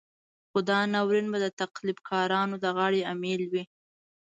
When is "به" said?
1.31-1.37